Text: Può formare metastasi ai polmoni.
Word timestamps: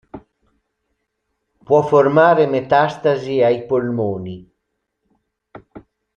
Può 1.65 1.83
formare 1.83 2.47
metastasi 2.47 3.43
ai 3.43 3.67
polmoni. 3.67 4.51